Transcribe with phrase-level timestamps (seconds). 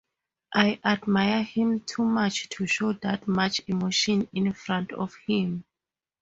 [0.55, 5.63] I admire him too much to show that much emotion in front of him.